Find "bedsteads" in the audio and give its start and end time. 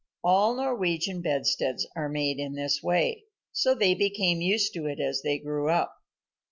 1.21-1.85